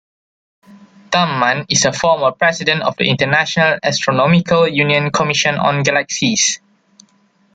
[1.11, 6.59] Tammann is a former President of the International Astronomical Union Commission on Galaxies.